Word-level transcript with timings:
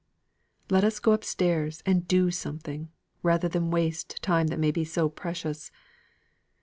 Let 0.71 0.83
us 0.83 0.99
go 0.99 1.11
upstairs, 1.11 1.83
and 1.85 2.07
do 2.07 2.31
something, 2.31 2.89
rather 3.21 3.47
than 3.47 3.69
waste 3.69 4.19
time 4.23 4.47
that 4.47 4.57
may 4.57 4.71
be 4.71 4.83
so 4.83 5.09
precious. 5.09 5.69